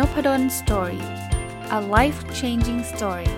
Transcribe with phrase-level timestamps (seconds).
[0.00, 1.04] Nopadol Story
[1.78, 3.34] a life changing story ส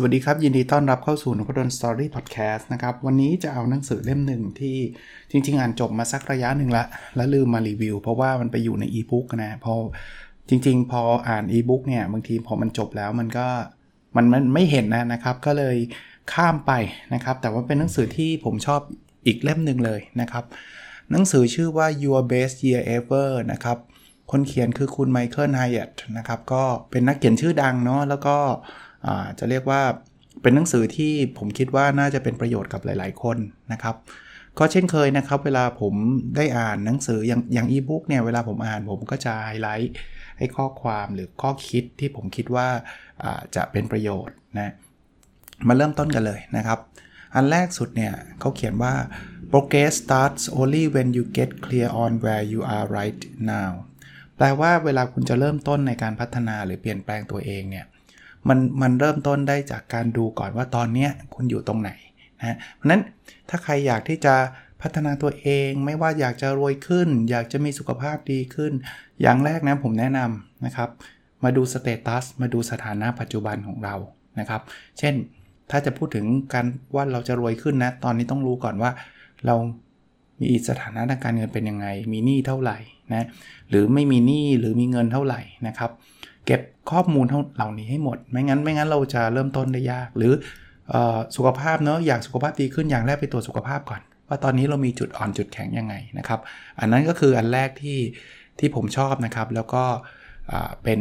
[0.00, 4.76] วัสดีครับ ยินดีต้อนรับเข้าสู่นพดล Story พอดแคสต์นะครับ วันนี้จะเอาหนังสือเล่มหนึ่งที่
[5.30, 6.84] จริง ๆ อ่านจบมาสักระยะหนึ่งละ
[7.16, 9.74] แล้วลืมมารีวิว เพราะว่ามันไปอยู่ในอีบุ๊กนะพอ
[10.48, 13.48] จริง ๆ พออ่านอีบุ๊กเนี่ย บางทีพอมันจบแล้วมันก็
[14.16, 15.76] มันมันไม่เห็นนะนะครับ ก็เลย
[16.32, 16.72] ข้ามไป
[17.14, 18.80] นะครับ แต่ว่าเป็นหนังสือที่ผมชอบ
[19.26, 20.44] อีกเล่มหนึ่งเลยนะครับ
[21.10, 23.78] หนังสือชื่อว่า Your Best Year Ever นะครับ
[24.30, 28.36] คนเขียนคือคุณไมเคิลไฮเอตนะครับ ก็เป็นนักเขียนชื่อดังเนาะแล้วก็
[29.38, 29.82] จะเรียกว่า
[30.42, 33.36] เป็นหนังสือที่ผมคิดว่าน่าจะเป็นประโยชน์กับหลาย ๆ คน
[33.72, 33.96] นะครับ
[34.58, 35.94] ก็เช่นเคยนะครับ เวลาผม
[36.36, 39.92] ได้อ่านหนังสืออย่างอย่างอีบุ๊กเนี่ยเวลาผมอ่านผมก็จะไฮไลท์
[40.38, 42.68] ให้ข้อความหรือข้อคิดที่ผมคิดว่า
[43.56, 44.72] จะเป็นประโยชน์นะ
[45.68, 46.78] มาเริ่มต้นกันเลยนะครับ
[47.34, 48.94] อันแรกสุดเนี่ยเขาเขียนว่า
[49.50, 53.20] progress starts only when you get clear on where you are right
[53.52, 53.70] now
[54.36, 57.86] แปลว่าเวลาคุณจะเริ่มต้นในการพัฒนาหรือเปลี่ยนแปลงตัวเองเนี่ย
[58.48, 61.90] มันมันเริ่มต้นได้จากการดูก่อนว่าตอนนี้คุณอยู่ตรงไหน
[62.40, 63.02] นะเพราะนั้น
[63.48, 64.34] ถ้าใครอยากที่จะ
[64.82, 68.72] พัฒนาตัวเองไม่ว่าอยากจะรวยขึ้น อยากจะมีสุขภาพดีขึ้น
[69.22, 70.88] อย่างแรกนะผมแนะนำนะครับ
[71.44, 73.94] มาดูสเตตัสมาดูสถานะปัจจุบันของเรา
[74.38, 74.62] นะครับ
[74.98, 75.14] เช่น
[75.70, 78.90] ถ้าจะพูดถึงการว่าเราจะรวยขึ้นนะ ตอนนี้ต้องรู้ก่อนว่า
[79.46, 79.54] เรา
[80.42, 82.78] มีสถานะทางการเงินเป็นยังไง มีหนี้เท่าไหร่
[83.12, 83.26] นะ
[83.70, 85.90] หรือไม่มีหนี้หรือมีเงินเท่าไหร่นะครับ
[86.46, 86.60] เก็บ
[86.90, 90.32] ข้อมูลเหล่านี้ให้หมด ไม่งั้นไม่งั้นเราจะเริ่มต้นได้ยาก หรือ
[90.92, 90.94] อ
[91.36, 96.40] สุขภาพเนอะอยากสุขภาพดีขึ้นอย่างแรกไปตรวจสุขภาพก่อน ว่าตอนนี้เรามีจุดอ่อนจุดแข็งยังไงนะครับ
[96.78, 98.00] อันนั้นก็คืออันแรกที่
[98.58, 99.84] ที่ผมชอบนะครับ แล้วก็
[100.82, 101.00] เป็น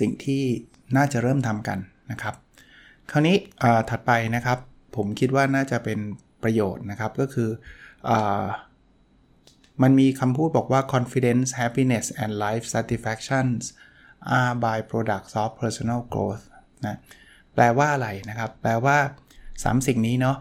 [0.00, 0.42] สิ่งที่
[0.96, 1.78] น่าจะเริ่มทำกัน
[2.10, 2.34] นะครับ
[3.10, 3.36] คราวนี้
[3.90, 4.58] ถัดไปนะครับ
[4.96, 5.98] ผมคิดว่าน่าจะเป็น
[6.42, 7.50] ประโยชน์นะครับก็คือ
[8.08, 8.10] อ
[9.82, 13.46] มันมีคำพูดบอกว่า confidence happiness and life satisfaction
[14.38, 16.44] are by products of personal growth
[16.86, 16.98] นะ
[17.54, 18.96] แปลว่าอะไรนะครับ แปลว่า
[19.42, 20.36] 3 สิ่งนี้เนาะ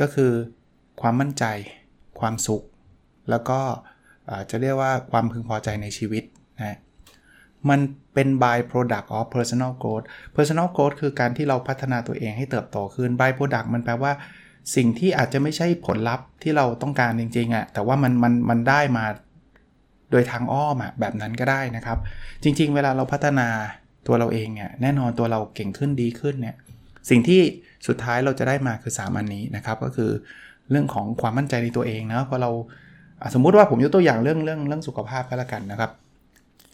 [0.00, 0.32] ก็คือ
[1.00, 1.44] ความมั่นใจ
[2.20, 2.62] ความสุข
[3.30, 3.60] แล้วก็
[4.50, 6.24] จะเรียกว่าความพึงพอใจในชีวิต
[6.58, 6.78] นะ
[7.68, 7.80] มัน
[8.14, 10.06] เป็น by product of personal growth
[10.36, 14.12] personal growth คือการที่เราพัฒนาตัวเองให้เติบโตขึ้น by product มันแปลว่า
[14.76, 19.04] สิ่งที่อาจจะไม่ใช่ผลลัพธ์ที่เราต้องการจริงๆอะ่ะแต่ว่ามันมันมันได้มา
[20.10, 21.98] โดยทางอ้อมอะแบบนั้นก็ได้นะครับ
[22.42, 23.48] จริงๆ เวลาเราพัฒนา
[24.06, 26.56] ตัวเราเองเนี่ยแน่นอนตัวเราเก่งขึ้นดีขึ้นเนี่ย
[27.10, 27.40] สิ่งที่
[27.86, 30.10] สุดท้ายเราจะได้มาคือ 3 อันนี้นะครับ ก็คือ
[30.70, 32.50] เรื่องของความมั่นใจในตัวเองนะพอเรา
[33.34, 35.90] สมมุติว่าผมยกตัวอย่างเรื่องเรื่องเรื่องสุขภาพก็แล้วกันนะครับ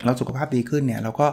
[0.05, 1.27] เราสุขภาพดีขึ้นเนี่ยเราก็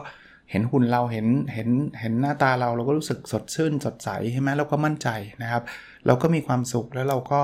[0.51, 1.69] เห็นหุ่นเราเห็นเห็น
[2.00, 5.09] เห็นหน้าตาเราเราก็รู้สึกสดชื่นสดใสใช่ไหมเราก็มั่นใจ
[5.44, 5.63] นะครับ
[6.06, 7.41] เราก็มีความสุขแล้วเราก็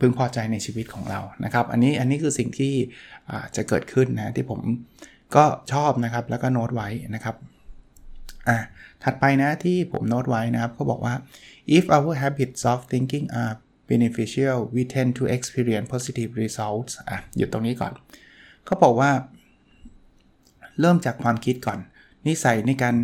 [0.00, 2.74] พึงพอใจในชีวิตของเรานะครับ อันนี้อันนี้คือสิ่งที่
[3.56, 4.60] จะเกิดขึ้นนะที่ผม
[5.36, 7.36] ก็ชอบนะครับแล้วก็โน้ตไว้นะครับ
[8.48, 8.58] อะ
[9.04, 11.14] ถัดไปนะที่ผมโน้ตไว้นะครับเขาบอกว่า
[11.66, 13.56] if our habits of thinking are
[13.90, 17.92] beneficial we tend to experience positive results อะหยุดตรงนี้ก่อน
[18.64, 19.10] เขาบอกว่า
[20.80, 21.78] เริ่มจากความคิดก่อน
[22.26, 22.96] นิสัยในการ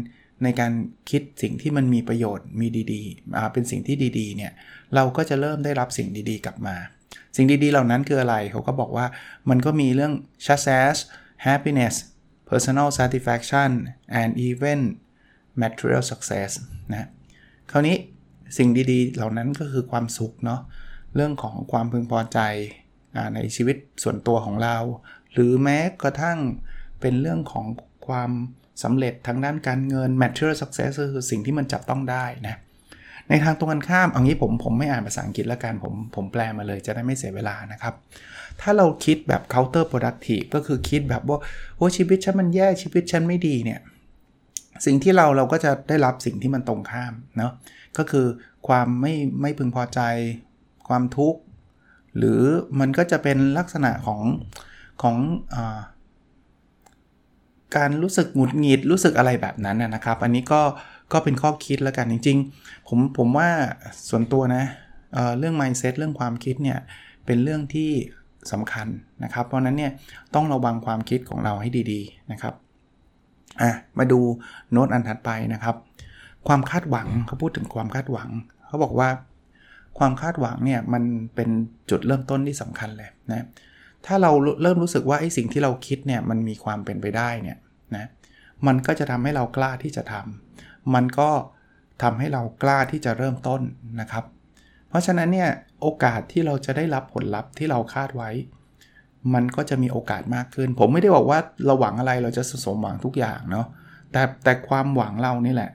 [0.45, 0.73] ในการ
[1.11, 4.53] คิดสิ่งที่มันมีประโยชน์มีดีๆเป็นสิ่งที่ดีๆเนี่ย
[4.95, 6.77] เราก็จะเริ่มได้รับสิ่งดีๆ กลับมา
[7.37, 9.07] สิ่งดีๆ เหล่านั้นคืออะไร เขาก็บอกว่า
[9.51, 10.13] มันก็มีเรื่อง
[10.47, 10.95] success
[11.47, 11.95] happiness
[12.51, 13.71] personal satisfaction
[14.21, 14.79] and even
[15.63, 16.51] material success
[16.91, 17.09] นะ
[17.71, 17.97] คราวนี้
[18.57, 20.61] สิ่งดีๆ เหล่านั้นก็คือความสุขเนาะ
[21.15, 22.39] เรื่องของความพึงพอใจ
[23.35, 24.77] ในชีวิตส่วนตัวของเรา
[25.33, 26.39] หรือแม้กระทั่ง
[27.01, 27.67] เป็นเรื่องของ
[28.07, 28.31] ความ
[28.83, 32.59] สำเร็จทางด้านการเงิน material success คือสิ่งที่มันจับต้องได้นะ
[33.29, 37.95] ในทางตรงกันข้ามเอางี้ผมผมไม่อ่านภาษาอังกฤษแล้วกันผมผมแปลมาเลยจะได้ไม่เสียเวลานะครับ
[38.61, 41.39] ถ้าเราคิดแบบ counter productive ก็คือคิดแบบว่า
[41.77, 43.81] โอ้ชีวิตฉันมันแย่ชีวิตฉันไม่ดีเนี่ย
[44.87, 47.53] สิ่งที่เราเราก็จะได้รับสิ่งที่มันตรงข้ามเนาะ
[47.99, 48.27] ก็คือ
[48.69, 50.01] ความไม่ไม่พึงพอใจ
[50.89, 51.41] ความทุกข์
[52.17, 52.41] หรือ
[52.81, 54.23] มันก็จะเป็นลักษณะของ
[55.03, 55.17] ของ
[55.55, 55.57] อ
[57.77, 60.61] การรู้สึกหงุดหงิดรู้สึกอะไรแบบนั้นนะครับ อันนี้ก็
[61.13, 63.49] ก็เป็นข้อคิดแล้วกันจริง ๆ ผมผมว่า
[64.09, 64.65] ส่วนตัวนะ
[65.13, 66.79] เเรื่อง mindset เรื่องความคิดเนี่ย
[67.27, 67.91] เป็นเรื่องที่
[68.53, 68.87] สำคัญ
[69.25, 69.93] นะครับ เพราะนั้นเนี่ย
[70.35, 72.55] ต้องระวังความคิดของเราให้ดีๆนะครับ
[73.63, 74.21] อะมาดู
[74.73, 75.75] โน้ตอันถัดไปนะครับ
[76.49, 78.29] ความคาดหวังเขาพูดถึงความคาดหวัง
[78.67, 79.09] เขาบอกว่า
[79.99, 81.03] ความคาดหวังเนี่ยมัน
[81.35, 81.49] เป็น
[81.91, 83.47] จุดเริ่มต้นที่สำคัญเลยนะ
[84.07, 84.31] ถ้าเรา
[84.63, 87.59] เริ่มรู้สึกว่าไอ้สิ่งที่เราคิดเนี่ยมันมีความเป็นไปได้เนี่ย
[87.97, 88.07] นะ
[88.67, 91.31] มันก็จะทำให้เรากล้าที่จะทำมันก็
[92.03, 93.61] ทำให้เรากล้าที่จะเริ่มต้น
[94.01, 94.25] นะครับ
[94.89, 98.31] เพราะฉะนั้นเนี่ยโอกาสที่เราจะได้รับผลลัพธ์ที่เราคาดไว้
[99.35, 103.67] มันก็จะมีโอกาสมากขึ้น ผมไม่ได้บอกว่าเราหวังอะไรเราจะสมหวังทุกอย่างเนาะ
[104.13, 105.71] แต่แต่ความหวังเรานี่แหละ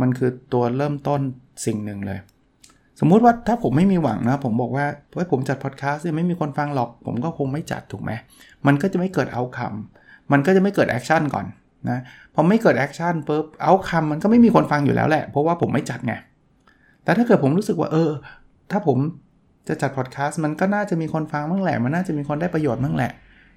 [0.00, 1.20] มันคือตัวเริ่มต้น
[1.66, 2.18] สิ่งหนึ่งเลย
[3.00, 8.10] สมมุติว่าถ้าผมไม่มีหวังนะ ผมบอกว่าเฮ้ยผมจัดพอดแคสต์ไม่มีคนฟังหรอก ผมก็คงไม่จัดถูกไหม
[8.66, 11.46] มันก็จะไม่เกิด outcome มันก็จะไม่เกิด action ก่อน
[11.88, 11.98] นะ
[12.34, 16.14] พอไม่เกิด action ปุ๊บ outcome มันก็ไม่มีคนฟังอยู่แล้วแหละเพราะว่าผมไม่จัดไง
[17.04, 18.10] แต่ถ้าเกิดผมรู้สึกว่าเออ
[18.70, 18.98] ถ้าผม
[19.68, 23.12] จะจัดพอดแคสต์มันก็น่าจะมีคนฟังบ้างแหละ มันน่าจะมีคนได้ประโยชน์บ้างแหละ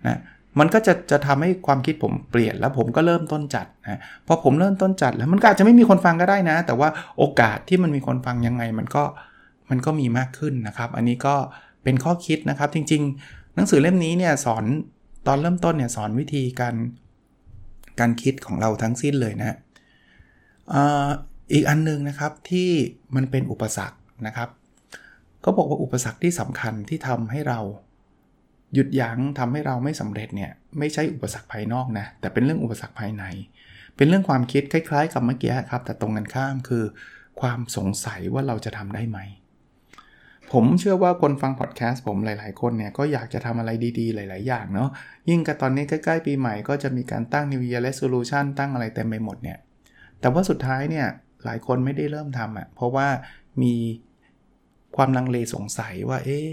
[0.08, 0.18] นะ
[0.60, 9.04] มันก็จะจะทำให้ความคิดผมเปลี่ยนแล้วผมก็เริ่มต้นจัดนะพอผมเริ่มต้นจัดแล้วมันก็อาจจะไม่มีคนฟังก็ได้นะ แต่ว่าโอกาสที่มันมีคนฟังยังไงมันก็
[9.70, 11.36] มันก็มีมากขึ้นนะครับ อันนี้ก็
[11.84, 14.64] เป็นข้อคิดนะครับ จริง ๆ หนังสือเล่มนี้เนี่ยสอน
[15.28, 16.76] ตอนเริ่มต้นเนี่ยสอนวิธีการ
[18.00, 19.58] การคิดของเราทั้งสิ้นเลยนะ
[21.54, 22.70] อีกอันนึงนะครับที่
[23.16, 24.50] มันเป็นอุปสรรคนะครับ
[25.46, 27.60] ก็บอกว่าอุปสรรคที่สำคัญที่ทำให้เรา
[28.74, 33.24] หยุดยั้งทำให้เราไม่สำเร็จเนี่ยไม่ใช่อุปสรรคภายนอกนะแต่เป็นเรื่องอุปสรรคภายใน
[33.96, 36.84] เป็นเรื่องความคิดคล้าย ๆ กับเมื่อกี้ครับ แต่ตรงกันข้ามคือ
[37.42, 39.20] ความสงสัยว่าเราจะทำได้ไหม
[40.52, 44.90] ผมเชื่อว่าคนฟังพอดแคสต์ผมหลาย ๆ คนเนี่ยก็อยากจะทำอะไรดีๆ หลาย ๆ อย่างเนาะ
[45.30, 49.58] ยิ่งกับตอนนี้ใกล้ ๆ ปีใหม่ก็จะมีการตั้ง New Year Resolution ตั้งอะไรเต็มไปหมดเนี่ย
[50.20, 51.08] แต่ว่าสุดท้ายเนี่ย
[51.46, 53.08] หลายคนไม่ได้เริ่มทำอะ่ะเพราะว่า
[53.64, 53.76] มี
[54.96, 56.48] ความลังเลสงสัยว่าเอ๊ะ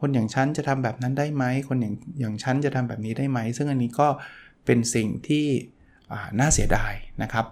[0.00, 4.08] คนอย่างฉันจะทำแบบนั้นได้ไหม คนอย่างอย่างฉันจะทำแบบนี้ได้ไหม ซึ่งอันนี้ก็
[4.64, 5.46] เป็นสิ่งที่
[6.38, 6.92] น่าเสียดาย
[7.22, 7.46] นะครับ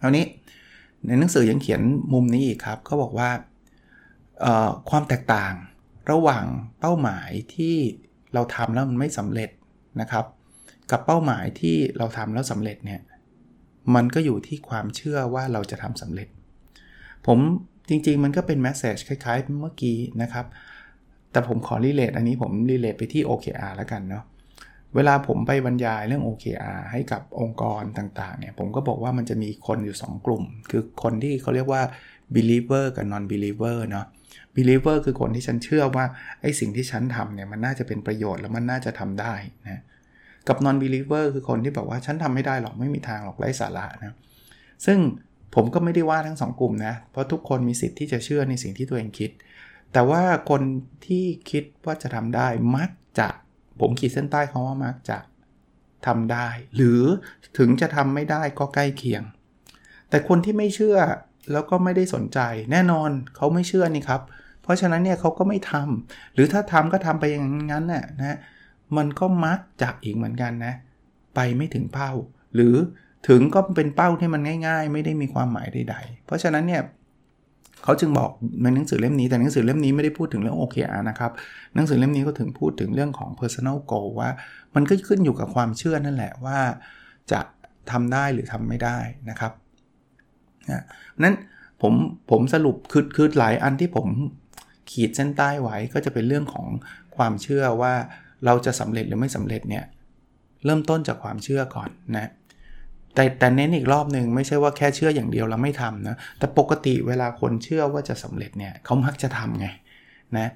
[0.00, 0.24] คราวนี้
[1.06, 1.82] ในหนังสือยังเขียน
[2.12, 3.30] มุมนี้อีกครับเขาบอกว่า
[4.90, 5.54] ความแตกต่าง
[6.10, 6.44] ระหว่าง
[6.80, 7.76] เป้าหมายที่
[8.34, 9.50] เราทำแล้วมันไม่สำเร็จ
[10.00, 10.24] นะครับ
[10.90, 13.00] กับเป้าหมายที่เราทำแล้วสำเร็จเนี่ย
[13.94, 16.28] มันก็อยู่ที่ความเชื่อว่าเราจะทำสำเร็จ
[17.26, 17.38] ผม
[17.88, 20.46] จริงๆ มันก็เป็น message คล้ายๆ เมื่อกี้นะครับ
[21.32, 24.24] แต่ผมขอ relate อันนี้ผม relate ไปที่ OKR แล้วกันเนาะ
[24.94, 31.82] เวลาผมไปบรรยายเรื่อง OKR ให้กับองค์กรต่างๆเนี่ยผมก็บอกว่ามันจะมีคนอยู่ 2 กลุ่ม คือคนที่เขาเรียกว่า
[32.34, 34.06] believer กับ non believer เนาะ
[34.56, 36.04] believer คือคนที่ฉันเชื่อว่า
[36.40, 39.34] ไอ้สิ่งที่ฉันทำเนี่ยมันน่าจะเป็นประโยชน์แล้วมันน่าจะทำได้
[39.64, 39.82] นะ
[40.48, 44.14] กับ non believer คือคนที่แบบว่าฉันทำไม่ได้หรอกไม่มีทางหรอกไร้สาระนะ
[44.86, 44.98] ซึ่ง
[45.54, 49.30] ผมก็ไม่ได้ว่าทั้ง 2 กลุ่มนะเพราะทุกคนมีสิทธิ์ที่จะเชื่อในสิ่งที่ตัวเองคิด
[49.92, 50.62] แต่ว่าคน
[51.06, 53.28] ที่คิดว่าจะทำได้มักจะ
[53.80, 55.18] ผมขีดเส้นใต้เขาว่ามักจะ
[56.06, 57.02] ทำได้ หรือ
[57.58, 59.22] ถึงจะทำไม่ได้ก็ใกล้เคียง
[60.08, 60.98] แต่คนที่ไม่เชื่อ
[61.52, 62.38] แล้วก็ไม่ได้สนใจ
[62.72, 64.22] แน่นอนเขาไม่เชื่อนี่ครับ
[64.62, 68.38] เพราะฉะนั้นเนี่ยเขาก็ไม่ทำหรือถ้าทำก็ทำไปอย่างนั้นน่ะนะ
[68.96, 70.74] มันก็มักจะอีกเหมือนกันนะ
[71.34, 72.10] ไปไม่ถึงเป้า
[72.54, 72.74] หรือ
[73.28, 76.82] ถึงก็เป็นเป้าที่มันง่าย ๆ ไม่ได้มีความหมายใดๆ เพราะฉะนั้นเนี่ย
[77.84, 78.30] เขาจึงบอก
[78.62, 81.32] ในหนังสือเล่มนี้แต่หนังสือเล่มนี้ไม่ได้พูดถึงเรื่อง OKR นะครับ
[81.74, 84.30] หนังสือเล่มนี้ก็ถึงพูดถึงเรื่องของ personal goal ว่า
[84.74, 86.58] มันก็ขึ้นอยู่กับความเชื่อนั่นแหละว่า
[87.32, 87.40] จะ
[87.90, 88.98] ทำได้หรือทำไม่ได้
[89.30, 89.52] นะครับ
[90.70, 90.82] นะ
[91.22, 91.36] นั้น
[91.82, 91.92] ผม
[92.30, 94.06] ผมสรุปคือคือหลายอันที่ผม
[94.90, 96.66] ขีดเส้นใต้ไว้ก็จะเป็นเรื่องของ
[97.16, 97.94] ความเชื่อว่า
[98.44, 99.84] เราจะสำเร็จหรือไม่สำเร็จเนี่ย
[100.64, 102.30] เริ่มต้นจากความเชื่อก่อนนะ
[103.14, 109.66] แต่แต่เน้นอีกรอบหนึ่งไม่ใช่ว่าแค่เชื่ออย่างเดียวแล้วไม่ทำนะ แต่ปกติเวลาคนเชื่อว่าจะสำเร็จเนี่ยเขามักจะทำไง
[110.38, 110.52] นะ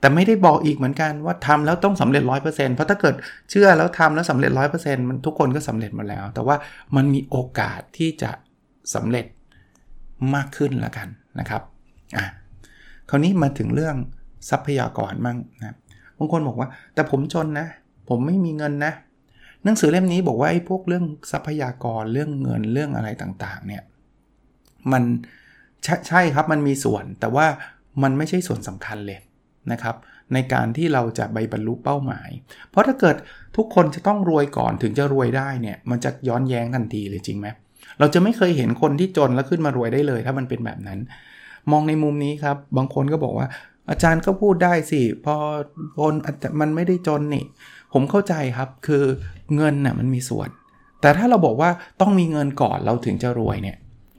[0.00, 3.14] แต่ไม่ได้บอกอีกเหมือนกันว่าทำแล้วต้องสำเร็จ 100%เพราะถ้าเกิด
[3.50, 6.56] เชื่อแล้วทำแล้วสำเร็จ 100%มันทุกคนก็สำเร็จมาแล้ว แต่ว่า
[6.96, 8.30] มันมีโอกาสที่จะ
[8.94, 9.26] สำเร็จ
[10.34, 11.08] มากขึ้นละกัน
[11.38, 11.62] นะครับ
[12.16, 12.26] อะ
[13.08, 13.96] คราวนี้มาถึงเรื่อง
[14.50, 15.76] ทรัพยากรมั่งนะ
[16.18, 17.66] บางคนบอกว่า แต่ผมจนนะ
[18.08, 18.92] ผมไม่มีเงินนะ
[19.64, 23.82] หนังสือเล่มนี้บอกว่าไอ้พวกเรื่องทรัพยากรเรื่องเงินเรื่องอะไรต่างๆเนี่ย
[24.92, 25.02] มัน
[25.84, 27.46] ใชใช่ครับมันมีส่วน แต่ว่า
[28.02, 29.18] มันไม่ใช่ส่วนสำคัญเลย
[29.72, 29.96] นะครับ
[30.34, 32.30] ในการที่เราจะไปบรรลุเป้าหมาย
[32.70, 33.16] เพราะถ้าเกิด
[33.56, 37.46] ทุกคนจะต้องรวยก่อนถึงจะรวยได้เนี่ยมันจะย้อนแย้งทันทีเลยจริงไหม
[37.98, 40.98] เราจะไม่เคยเห็นคนที่จนแล้วขึ้นมารวยได้เลย ถ้ามันเป็นแบบนั้น
[41.70, 43.46] มองในมุมนี้ครับ บางคนก็บอกว่า
[43.90, 45.36] อาจารย์ก็พูดได้สิ พอ
[45.98, 46.14] คน
[46.60, 47.44] มันไม่ได้จนนี่
[47.92, 49.04] ผมเข้าใจครับคือ
[49.56, 50.48] เงินน่ะมันมีส่วน
[51.00, 51.70] แต่ถ้าเราบอกว่า
[52.00, 53.76] ต้องมีเงินก่อนเราถึงจะรวยเนี่ย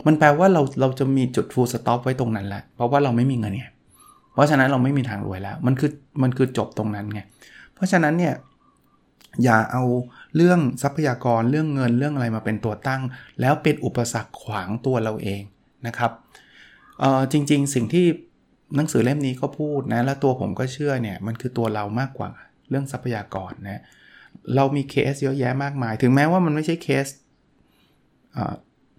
[0.08, 3.66] มันแปลว่าเราเราจะมีจุดฟูลสต็อปไว้ตรงนั้นแหละเพราะว่าเราไม่มีเงินไง
[4.34, 7.22] เพราะฉะนั้นเราไม่มีทางรวยแล้ว มันคือมันคือจบตรงนั้นไง
[7.74, 8.34] เพราะฉะนั้นเนี่ย
[9.44, 9.84] อย่าเอา
[10.36, 13.02] เรื่องทรัพยากรเรื่องเงินเรื่องอะไรมาเป็นตัวตั้ง
[13.42, 15.42] แล้วเป็นอุปสรรคขวางตัวเราเอง
[15.88, 16.12] นะครับ
[17.00, 18.06] เออจริง ๆ สิ่งที่
[18.76, 22.30] หนังสือเล่มนี้ก็พูดนะ และตัวผมก็เชื่อเนี่ย มันคือตัวเรามากกว่า
[22.70, 23.82] เรื่องทรัพยากรนะ
[24.56, 27.06] เรามีเคสเยอะแยะมากมาย ถึงแม้ว่ามันไม่ใช่เคส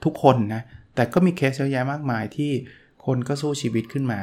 [0.04, 0.62] ทุกคนนะ
[0.94, 2.50] แต่ก็มีเคสเยอะแยะมากมายที่
[3.06, 4.20] คนก็สู้ชีวิตขึ้นมา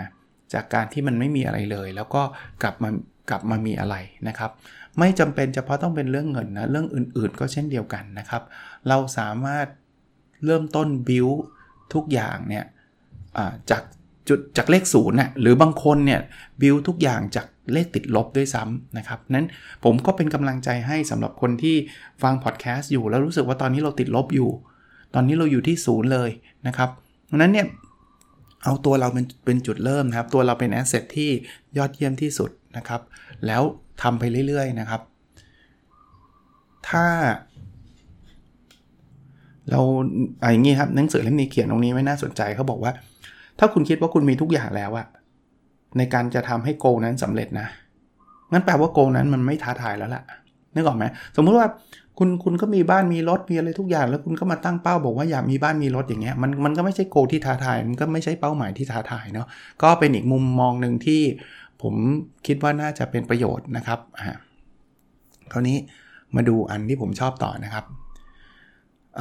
[0.53, 2.21] จากการที่มันไม่มีอะไรเลย แล้วก็
[2.63, 2.89] กลับมา
[3.29, 3.95] กลับมามีอะไร
[4.27, 4.51] นะครับ
[4.99, 8.43] ไม่จำเป็นเฉพาะต้องเป็นเรื่องเงินนะ เรื่องอื่นๆ ก็เช่นเดียวกันนะครับ
[8.87, 9.67] เราสามารถ
[10.45, 11.27] เริ่มต้นบิว
[11.93, 12.65] ทุกอย่างเนี่ย
[13.71, 13.83] จาก
[14.29, 16.19] จุดจากเลขศูนย์น่ะหรือบางคนเนี่ย
[16.61, 19.47] บิวทุกอย่างจากเลขติดลบด้วยซ้ำนะครับนั้น
[19.83, 21.75] ผมก็เป็นกำลังใจให้สำหรับคนที่
[22.23, 24.49] ฟังพอดแคสต์อยู่ แล้วรู้สึกว่าตอนนี้เราติดลบอยู่
[25.13, 26.29] ตอนนี้เราอยู่ที่ศูนย์เลย
[26.67, 26.89] นะครับ
[27.29, 27.67] ดังนั้นเนี่ย
[28.63, 31.29] เอาตัวเราเป็นเป็นจุดเริ่มนะครับ ตัวเราเป็นแอสเซทที่
[31.77, 33.01] ยอดเยี่ยมที่สุดนะครับ
[33.45, 33.61] แล้ว
[34.01, 35.01] ทำไปเรื่อยๆนะครับ
[36.89, 37.05] ถ้า
[39.69, 39.81] เรา
[40.51, 42.91] อย่างนี้ครับหนังสือเล่มนี้เขียนตรงนี้ไม่น่าสนใจเขาบอกว่า
[43.63, 45.07] ถ้าคุณคิดว่าคุณมีทุกอย่างแล้วอะ
[45.97, 47.67] ในการจะทำให้โกนั้นสำเร็จนะ
[48.51, 50.23] งั้นแปลว่าโกนั้นมันไม่ท้าทายแล้วล่ะ
[50.75, 51.67] นึกออกไหม สมมุติว่า
[52.17, 59.47] คุณคุณก็มีบ้านมีรถมีอะไรทุกอย่าง แล้วคุณก็มาตั้งเป้าบอกว่าอยากมีบ้านมีรถอย่างเงี้ย มันมันก็ไม่ใช่โกที่ท้าทาย มันก็ไม่ใช่เป้าหมายที่ท้าทายเนาะ
[59.83, 61.21] ก็เป็นอีกมุมมองหนึ่งที่
[61.81, 61.93] ผม
[62.47, 64.27] คิดว่าน่าจะเป็นประโยชน์นะครับ อ่า
[65.51, 65.77] คราวนี้
[66.35, 67.85] มาดูอันที่ผมชอบต่อนะครับ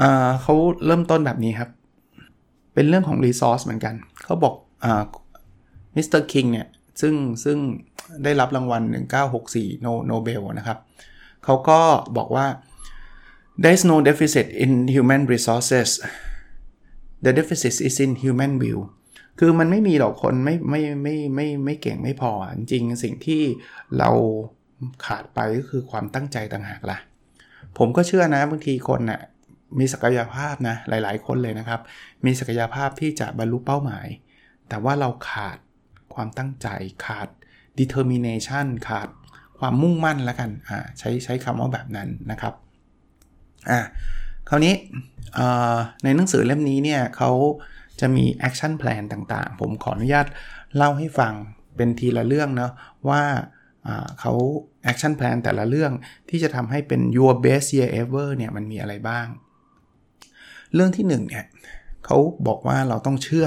[0.01, 0.55] อ่าเขา
[0.87, 1.71] เริ่มต้นแบบนี้ครับ
[2.75, 5.05] เป็นเรื่องของ resource เหมือนกัน เขาบอกอ่า
[5.97, 6.69] Mister King เนี่ย
[7.01, 7.59] ซึ่งซึ่ง
[8.25, 8.83] ได้รับรางวัล
[9.33, 10.79] 1964 โนโนเบลนะครับ
[11.45, 11.81] เขาก็
[12.17, 12.47] บอกว่า
[13.63, 15.89] there's no deficit in human resources
[17.25, 18.83] the deficit is in human will
[19.39, 23.43] คือมันไม่มีหรอกคนไม่ไม่ไม่ไม่ไม่เก่งไม่พอ จริงสิ่งที่
[23.99, 24.11] เรา
[25.07, 26.99] ขาดไปก็คือความตั้งใจต่างหากละ่ะ
[27.79, 29.21] ผมก็เชื่อนะบางทีคนนะ่ะ
[29.79, 31.81] มีศักยภาพนะหลาย ๆ คนเลยนะครับ
[32.25, 34.07] มีศักยภาพที่จะบรรลุเป้าหมาย
[34.69, 35.59] แต่ว่าเราขาด
[36.15, 36.69] ความตั้งใจ
[37.05, 37.29] ขาด
[37.81, 39.09] determination ขาด
[39.59, 42.55] ความมุ่งมั่นแล้วกันอ่าใช้ใช้คำว่าแบบนั้นนะครับ
[43.71, 43.81] อ่า
[44.49, 44.75] คราวนี้
[46.05, 47.31] ในหนังสือเล่มนี้เนี่ยเขา
[48.01, 50.27] จะมี action plan ต่างๆ ผมขออนุญาต
[50.77, 51.35] เล่าให้ฟัง
[51.77, 52.73] เป็นทีละเรื่องเนาะ
[53.09, 53.23] ว่า
[54.21, 54.33] เขา
[54.91, 55.93] action plan แต่ละเรื่อง
[56.31, 59.27] ที่จะทำให้เป็น your best year ever เนี่ยมันมีอะไรบ้าง
[60.75, 61.45] เรื่องที่1เนี่ย
[62.05, 63.47] เขาบอกว่าเราต้องเชื่อ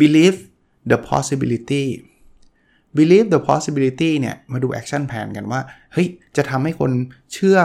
[0.00, 0.38] believe
[0.90, 1.84] the possibility
[2.98, 5.60] believe the possibility เนี่ย มาดู action plan กันว่า
[5.92, 6.90] เฮ้ย จะทำให้คน
[7.34, 7.58] เชื่อ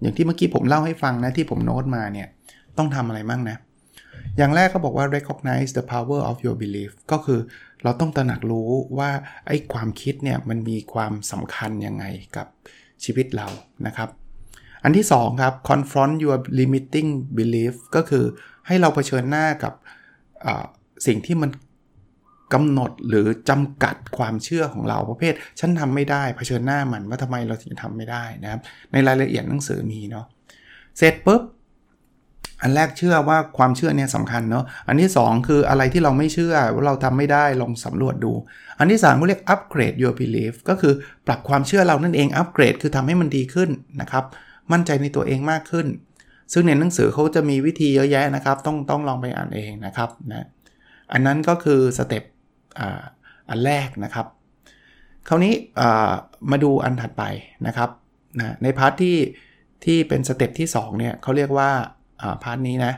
[0.00, 2.28] อย่างที่เมื่อกี้ผมเล่าให้ฟังนะ ที่ผมโน้ตมาเนี่ย
[2.78, 3.56] ต้องทำอะไรบ้างนะ
[4.36, 7.40] อย่างแรกก็บอกว่า recognize the power of your belief ก็คือ
[7.82, 9.10] เราต้องตระหนักรู้ว่า
[9.46, 12.04] ไอ้ความคิดเนี่ย มันมีความสำคัญยังไง
[12.36, 12.46] กับ
[13.04, 13.48] ชีวิตเรา
[13.86, 14.08] นะครับ
[14.84, 18.24] อันที่ 2 ครับ confront your limiting belief ก็คือ
[18.66, 19.72] ให้เราเผชิญหน้ากับ
[21.06, 21.50] สิ่งที่มัน
[22.54, 28.60] กำหนดหรือจำกัดความเชื่อของเราประเภท ฉันทำไม่ได้เผชิญหน้ามันว่าทำไมเราถึงทำไม่ได้นะครับ
[28.92, 30.26] ในรายละเอียดหนังสือมีเนาะ
[30.98, 31.42] เสร็จปุ๊บ
[32.62, 38.32] อันแรกเชื่อว่าความเชื่อเนี่ยสำคัญเนาะ อันที่ 2 คืออะไรที่เราไม่เชื่อว่าเราทำไม่ได้ลองสำรวจดู
[38.78, 40.94] อันที่3เขาเรียก upgrade your belief ก็คือ
[41.26, 43.70] ปรับความเชื่อเรานั่นเอง upgrade คือทำให้มันดีขึ้น
[44.00, 44.24] นะครับ
[44.72, 45.86] มั่นใจในตัวเองมากขึ้น
[46.52, 50.46] ซึ่งในหนังสือเขาจะมีวิธีเยอะแยะนะครับ ต้องต้องลองไปอ่านเองนะครับนะ
[51.12, 52.24] อันนั้นก็คือ step
[53.50, 54.26] อันแรกนะครับ
[55.28, 55.54] คราวนี้
[56.50, 57.24] มาดูอันถัดไป
[57.66, 57.90] นะครับ
[58.38, 59.16] นะใน part ที่
[59.84, 61.70] ที่เป็น step ที่ 2 เนี่ยเขาเรียกว่า
[62.42, 62.92] part นี้นะ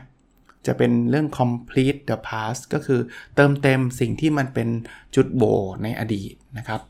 [0.67, 2.99] จะเป็นเรื่อง complete the past ก็คือ
[3.35, 4.69] เติมเต็มสิ่งที่มันเป็น
[5.15, 5.43] จุดโหว่
[5.83, 6.81] ในอดีตนะครับ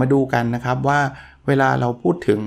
[0.00, 1.00] มาดูกันนะครับว่า
[1.46, 2.40] เวลาเราพูดถึง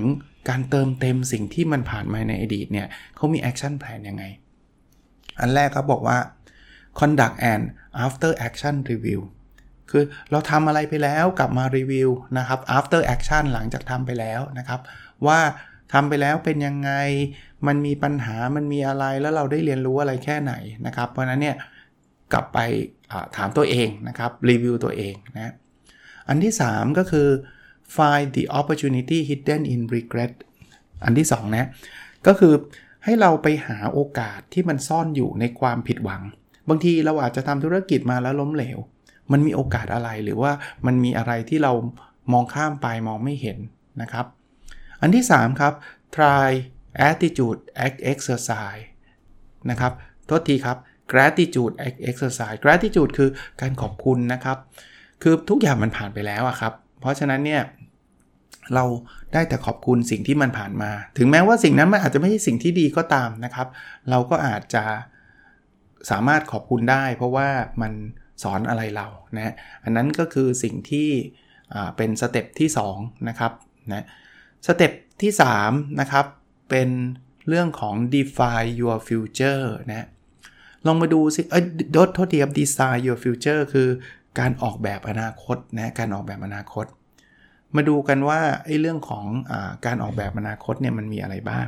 [0.48, 4.24] การเติมเต็มสิ่งที่มันผ่านมาในอดีตเนี่ยเขามี action plan ยังไง
[5.40, 6.18] อันแรกเขาบอกว่า
[6.98, 7.62] conduct an
[8.04, 9.20] after action review
[9.90, 14.80] คือเราทำอะไรไปแล้วกลับมารีวิวนะครับ after action หลังจากทำไปแล้วนะครับ
[15.26, 15.40] ว่า
[15.92, 16.92] ทำไปแล้วเป็นยังไง
[17.66, 20.52] มันมีปัญหามันมีอะไรแล้วเราได้เรียนรู้อะไรแค่ไหน
[20.86, 21.56] นะครับ เพราะนั้นเนี่ย
[22.32, 22.58] กลับไป
[23.36, 25.54] ถามตัวเองนะครับรีวิวตัวเองนะ
[26.28, 27.28] อันที่ 3 ก็คือ
[27.96, 30.32] find the opportunity hidden in regret
[31.04, 31.66] อันที่ 2 นะ
[32.26, 32.54] ก็คือ
[33.04, 36.22] ให้เราไปหาโอกาสที่มันซ่อนอยู่ในความผิดหวัง
[36.68, 38.78] บางทีเราอาจจะทำธุรกิจมาแล้วล้มเหลว
[39.32, 40.52] มันมีโอกาสอะไรหรือว่า
[40.86, 41.72] มันมีอะไรที่เรา
[42.32, 43.58] มองข้ามไปมองไม่เห็น
[44.02, 44.26] นะครับ
[45.00, 45.74] อันที่ 3 ครับ
[46.16, 46.48] try
[47.08, 47.60] attitude
[48.12, 48.84] exercise
[49.70, 49.92] นะครับ
[50.26, 50.76] โทษทีครับ
[51.12, 51.74] gratitude
[52.10, 53.30] exercise gratitude คือ
[53.60, 54.58] การขอบคุณนะครับ
[55.22, 57.62] คือทุกอย่างมันผ่านไปแล้วอะครับ เพราะฉะนั้นเนี่ย
[58.74, 58.84] เรา
[59.32, 63.68] ได้แต่ขอบคุณสิ่งที่มันผ่านมา ถึงแม้ว่าสิ่งนั้นมันอาจจะไม่ใช่สิ่งที่ดีก็ตามนะครับ
[64.10, 64.84] เราก็อาจจะ
[66.10, 67.48] สามารถขอบคุณได้ เพราะว่า
[67.82, 67.92] มัน
[68.42, 71.08] สอนอะไรเรานะอันนั้นก็คือสิ่งที่
[71.96, 73.52] เป็น step ที่2นะครับ
[73.92, 74.04] นะ
[74.66, 74.92] step
[75.22, 75.32] ที่
[75.64, 76.26] 3นะครับ
[76.70, 76.88] เป็น
[77.48, 80.06] เรื่องของ define your future นะ
[80.86, 83.88] ลองมาดูสิเอ้ยโทโทษทีครับ design your future คือ
[84.38, 86.86] การออกแบบอนาคตนะการออกแบบอนาคต
[87.76, 89.52] มาดูกันว่าไอ้เรื่องของอ
[89.86, 91.66] การออกแบบอนาคตเนี่ยมันมีอะไรบ้าง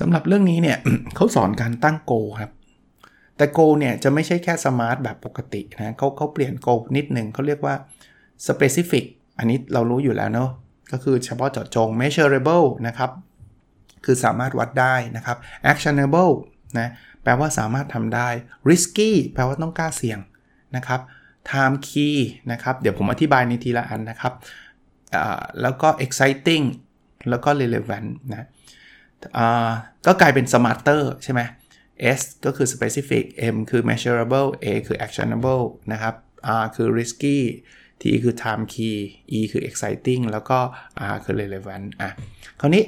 [0.00, 0.78] สำหรับเรื่องนี้เนี่ย
[1.16, 2.50] เขาสอนการตั้งโกครับ
[3.36, 7.74] แต่โกเนี่ยจะไม่ใช่แค่สมาร์ทแบบปกตินะเขาเขาเปลี่ยนโกนิดหนึ่งเขาเรียกว่า
[8.46, 9.04] specific
[9.38, 10.50] อันนี้เรารู้อยู่แล้วเนาะ
[10.92, 13.10] ก็คือเฉพาะเจาะจง measurable นะครับ
[14.04, 15.36] คือสามารถวัดได้นะครับ
[15.72, 16.32] actionable
[16.78, 16.90] นะ
[17.22, 18.28] แปลว่าสามารถทำได้
[18.68, 20.18] risky แปลว่าต้องกล้าเสี่ยง
[20.76, 21.00] นะครับ
[21.50, 22.16] time key
[22.52, 24.32] นะครับ เดี๋ยวผมอธิบายในทีละอันนะครับ
[25.62, 26.64] แล้วก็ exciting
[27.30, 28.46] แล้วก็ relevant นะ
[30.06, 31.40] ก็กลายเป็น smarter ใช่ไหม
[32.18, 33.24] S ก็คือ specific
[33.54, 36.14] M คือ measurable A คือ actionable นะครับ
[36.60, 37.38] R คือ risky
[38.02, 38.96] T คือ time key
[39.38, 40.58] E คือ exciting แล้วก็
[41.12, 42.10] R คือ relevant อะ
[42.60, 42.84] คราวนี้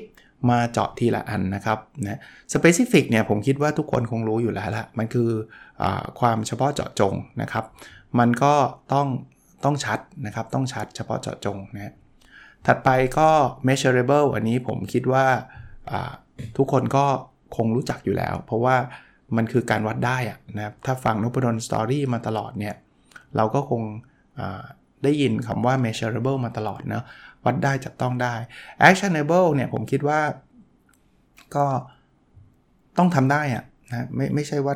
[0.50, 2.20] มาเจาะทีละอันนะครับนะ
[2.54, 5.30] specific เนี่ยผมคิดว่าทุกคนคงรู้อยู่แล้วละมันคือ
[5.82, 5.84] อ
[6.20, 7.64] ความเฉพาะเจาะจงนะครับ
[8.18, 8.54] มันก็
[8.92, 9.08] ต้อง
[9.64, 11.94] ต้องชัดนะครับ ต้องชัดเฉพาะเจาะจงนะ
[12.66, 12.88] ถัดไป
[13.18, 13.28] ก็
[13.66, 15.26] measurable อันนี้ผมคิดว่า
[16.56, 17.04] ทุกคนก็
[17.56, 18.76] คงรู้จักอยู่แล้ว เพราะว่า
[19.36, 20.18] มันคือการวัดได้
[20.56, 22.74] นะครับถ้าฟังนพดลสตอรี่มาตลอดเนี่ย
[23.36, 23.82] เราก็คง
[25.04, 27.04] ได้ยินคำว่า measurable มาตลอดเนะ
[27.44, 28.34] วัดได้จับต้องได้
[28.88, 30.20] actionable เนี่ยผมคิดว่า
[31.56, 31.66] ก็
[32.98, 34.74] ต้องทำได้อะนะไม่ไม่ใช่ว่า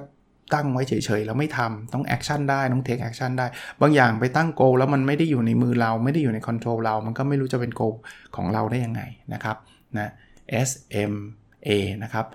[0.55, 3.47] ตั้งไว้เฉยๆแล้วไม่ทำต้อง action ได้ต้อง take action ได้
[3.81, 7.83] บางอย่างไปตั้ง goal แล้วมันไม่ได้อยู่ในมือเราไม่ได้อยู่ใน control เรา มันก็ไม่รู้จะเป็น goal
[8.37, 9.03] ของเราได้ยังไง
[9.35, 9.57] นะครับ
[9.99, 10.11] นะ
[10.69, 10.71] S
[11.11, 11.15] M
[11.67, 11.69] A
[12.03, 12.26] นะครับ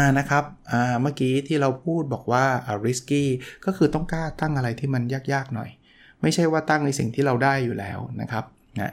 [0.00, 0.44] R นะครับ
[0.90, 2.44] R เมื่อกี้ที่เราพูดบอกว่า
[2.84, 3.24] risky
[3.64, 5.70] ก็คือต้องกล้าตั้งอะไรที่มันยากๆหน่อย
[6.22, 8.44] ไม่ใช่ว่าตั้งในสิ่งที่เราได้อยู่แล้วนะครับ
[8.80, 8.92] นะ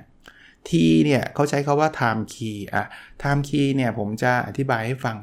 [0.67, 0.69] T
[1.05, 2.85] เนี่ยเขาใช้คำว่า time key อะ
[3.21, 5.17] time key เนี่ยผมจะอธิบายให้ฟัง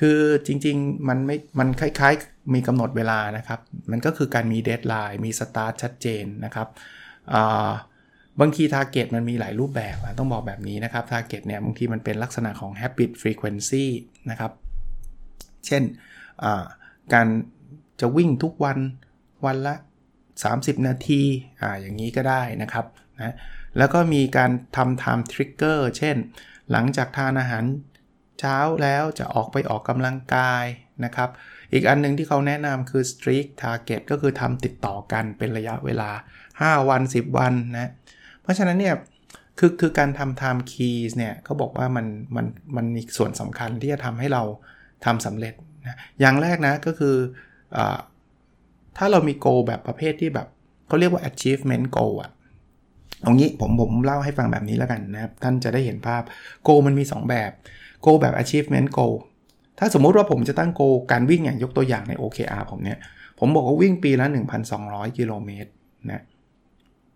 [0.00, 6.68] คือจริงๆ มันไม่มันคล้ายๆ มีกำหนดเวลานะครับ มันก็คือการมี deadline มีสตาร์ทชัดเจนนะครับ
[8.40, 13.86] บางที target มันมีหลายรูปแบบต้องบอกแบบนี้นะครับ target เนี่ยบางทีมันเป็นลักษณะของ habit frequency
[14.30, 14.52] นะครับ
[15.66, 15.82] เช่น
[17.12, 17.28] การ
[18.00, 18.78] จะวิ่งทุกวัน
[19.46, 19.74] วันละ
[20.30, 21.22] 30 นาที
[21.60, 23.34] อ่าอย่างนี้ก็ได้นะครับนะ
[23.78, 26.16] แล้วก็มีการทำ time trigger เช่น
[26.72, 27.64] หลังจากทานอาหาร
[28.40, 30.64] เช้าแล้วจะออกไปออกกำลังกาย
[31.04, 31.28] นะครับ
[31.72, 36.10] อีกอันนึงที่เขาแนะนำคือ strict target ก็คือทำติดต่อกันเป็นระยะเวลา
[36.50, 37.90] 5 วัน 10 วันนะ
[38.42, 38.94] เพราะฉะนั้นเนี่ย
[39.58, 44.42] คือคือการทำ time keys เนี่ยเขาบอกว่ามันมันมันมีส่วนสำคัญที่จะทำให้เรา
[45.04, 45.54] ทำสำเร็จ
[45.86, 47.16] นะอย่างแรกนะก็คือ
[47.76, 47.78] อ
[48.96, 50.46] ถ้าเรามี goal แบบประเภทที่แบบ
[50.86, 52.30] เขาเรียกว่า achievement goal อะ
[53.22, 56.22] เอางี้ผมผมเล่าให้ฟังแบบนี้แล้วกันนะครับ ท่านจะได้เห็นภาพ
[56.66, 57.50] goal มันมี 2 แบบ
[58.04, 59.14] g o แบบ achievement goal
[59.78, 62.98] ถ้าสมมุติว่าผมจะตั้ง g o การวิ่งอย่างยกตัวอย่างใน OKR ผมเนี่ย
[63.38, 64.26] ผมบอกว่าวิ่งปีละ
[64.72, 65.70] 1,200 กิโลเมตร
[66.10, 66.22] นะ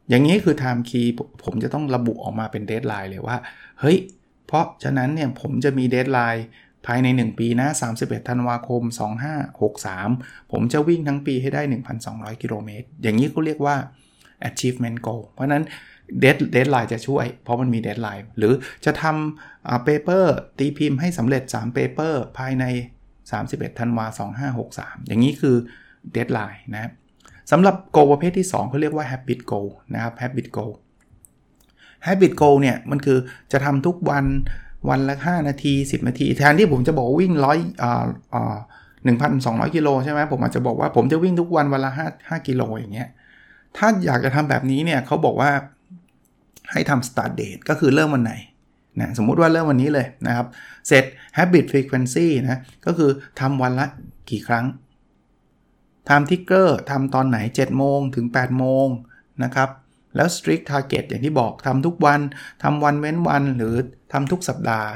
[0.08, 1.06] อย่างนี้คือ time key
[1.44, 3.36] ผมจะต้องระบุออกมาเป็น deadline เลยว่า
[3.80, 3.98] เฮ้ย
[4.46, 6.46] เพราะฉะนั้นเนี่ยผมจะมี deadline
[6.86, 7.68] ภายใน 1 ปีนะ
[7.98, 8.82] 31 ธันวาคม
[9.66, 11.62] 2563 ผมจะวิ่งทั้งปีให้ได้
[12.02, 13.76] 1,200 กิโลเมตร อย่างนี้เขาเรียกว่า
[14.48, 15.64] achievement goal เพราะนั้น
[16.20, 18.52] dead deadline จะช่วย เพราะมันมี deadline หรือ
[18.84, 22.64] จะทำ paper ตีพิมพ์ให้สำเร็จ3 paper ภายใน
[23.22, 24.06] 31ธันวา
[24.56, 25.56] 2563 อย่างนี้คือ
[26.12, 26.92] เดทไลน์นะครับ
[27.50, 30.72] สำหรับ goal ประเภทที่ 2เขาเรียกว่า habit goal นะครับ habit goal
[32.06, 33.18] habit goal เนี่ย มันคือ
[33.52, 34.24] จะทำทุกวัน
[34.88, 38.56] วันละ 5 นาที 10 นาที แทนที่ผมจะบอกวิ่งร้อยอ่าอ่า
[39.14, 43.08] 1,200 กิโลใช่ไหมผมอาจจะบอกว่าผมจะวิ่งทุกวันวันละ5 5กิโลอย่างเงี้ย
[43.76, 45.50] ถ้าอยากจะทำแบบนี้เนี่ยเขาบอกว่า
[46.72, 48.34] ให้ทำ start date ก็คือเริ่มวันไหน
[49.00, 50.46] นะสมมุติว่าเริ่มวันนี้เลยนะครับ
[50.88, 51.04] เสร็จ
[51.36, 53.86] habit frequency นะก็คือทำวันละ
[54.30, 54.66] กี่ครั้ง
[56.08, 58.86] time ticker ทำตอนไหน 7 โมงถึง 8 โมง
[59.44, 59.70] นะครับ
[60.16, 62.20] แล้ว strict target อย่างที่บอกทำทุกวัน
[62.62, 63.74] ทำวันเว้นวันหรือ
[64.12, 64.88] ทำทุกสัปดาห์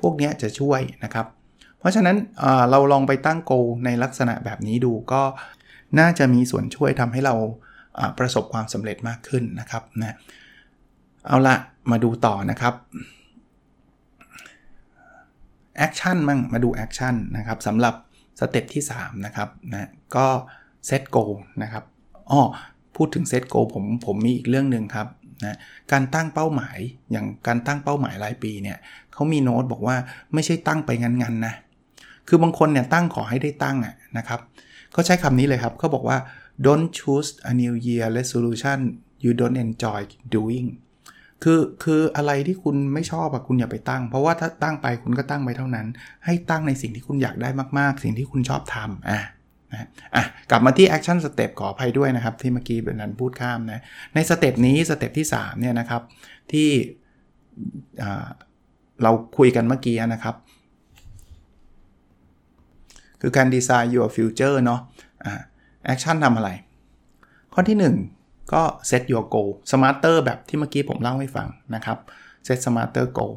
[0.00, 1.26] พวกนี้จะช่วยนะครับ
[1.78, 2.16] เพราะฉะนั้น
[2.70, 3.52] เราลองไปตั้งโก
[3.84, 5.22] ในลักษณะแบบนี้ดูก็
[5.98, 7.34] น่าจะมีส่วนช่วยทำให้เรา
[8.18, 10.16] ประสบความสำเร็จมากขึ้นนะครับนะ
[11.26, 11.56] เอาละ
[11.90, 12.74] มาดูต่อนะครับ
[15.78, 17.94] action มั่งมาดู action นะครับสำหรับ
[18.38, 20.26] step ที่ 3 นะครับนะก็
[20.86, 21.16] set goal
[21.62, 21.84] นะครับ
[22.30, 22.40] อ้อ
[22.96, 25.08] พูดถึง set goal ผมผมมีอีกเรื่องหนึ่งครับ
[25.44, 25.56] นะ
[25.92, 26.78] การตั้งเป้าหมาย
[27.12, 28.78] อย่างการตั้งเป้าหมายรายปีเนี่ย
[29.12, 29.96] เขามีโน้ตบอกว่า
[30.34, 31.54] ไม่ใช่ตั้งไปงันๆนะ
[32.28, 34.40] คือบางคนเนี่ยตั้งขอให้ได้ตั้งอะนะครับ
[34.92, 36.18] เขาใช้คำนี้เลยครับเขาบอกว่า
[36.66, 38.78] don't choose a new year resolution
[39.24, 40.00] you don't enjoy
[40.36, 40.68] doing
[41.42, 45.86] คือคืออะไรที่คุณไม่ชอบอะคุณอย่าไปตั้ง เพราะว่าถ้าตั้งไปคุณก็ตั้งไปเท่านั้น
[46.24, 49.20] ให้ตั้งในสิ่งที่คุณอยากได้มาก ๆ สิ่งที่คุณชอบทำอะ
[49.72, 53.80] นะอะกลับมาที่ action step ขออภัยด้วยนะครับ ที่เมื่อกี้เป็นนันพูดข้ามนะ
[54.14, 56.02] ในสเต็ปนี้สเต็ปที่3เนี่ยนะครับ
[56.52, 56.68] ที่
[59.02, 60.34] เราคุยกันเมื่อกี้นะครับ
[63.20, 64.80] คือการ design your future เนาะ
[65.24, 65.32] อะ
[65.92, 66.50] action ทำอะไร
[67.52, 71.98] ข้อที่ 1 ก็ set your goal smarter แบบที่เมื่อกี้ผมเล่าให้ฟังนะครับ
[72.46, 73.34] set smarter goal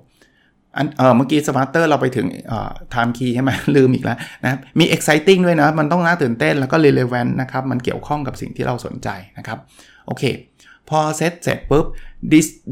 [0.76, 9.60] อันเออเมื่อกี้ smarter เราไปถึงเอ่อ time key ใช่ไหมลืมอีกแล้วนะมี exciting ด้วยนะ มันต้องน่าตื่นเต้นแล้วก็ relevant นะครับ มันเกี่ยวข้องกับสิ่งที่เราสนใจนะครับ
[10.06, 10.24] โอเค
[10.89, 11.86] พอเซตเสร็จปุ๊บ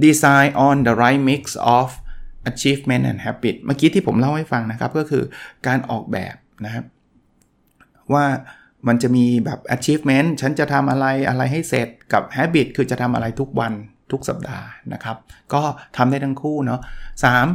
[0.05, 1.43] design on the right mix
[1.77, 1.87] of
[2.51, 5.23] achievement and habit เมื่อกี้ที่ผมเล่าให้ฟังนะครับ ก็คือ
[5.67, 6.85] การออกแบบนะครับ
[8.13, 8.25] ว่า
[8.87, 13.73] มันจะมีแบบ achievement ฉันจะทำอะไรอะไรให้เสร็จกับ habit คือจะทำอะไรทุกวัน
[14.11, 15.17] ทุกสัปดาห์นะครับ
[15.53, 15.61] ก็
[15.97, 16.79] ทำได้ทั้งคู่เนาะ
[17.23, 17.47] สาม